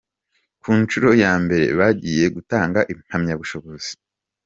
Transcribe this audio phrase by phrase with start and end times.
[0.61, 3.91] Ku nshuro ya mbere bagiye gutanga impamyabushobozi